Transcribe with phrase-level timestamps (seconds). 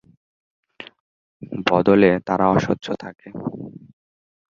[1.67, 3.27] বদলে, তারা অস্বচ্ছ থাকে।